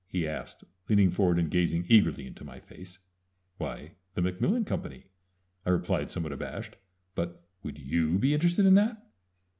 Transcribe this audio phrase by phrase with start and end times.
[0.07, 2.97] he asked, leaning forward and gazing eagerly into my face.
[3.59, 5.03] "Why the Macmillan Company,"
[5.63, 6.75] I replied, somewhat abashed.
[7.13, 8.99] "But would you be interested in that?"